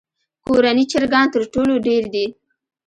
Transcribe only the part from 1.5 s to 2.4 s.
ټولو ډېر دي.